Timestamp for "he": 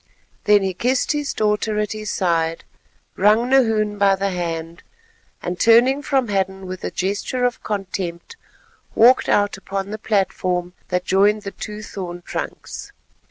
0.63-0.73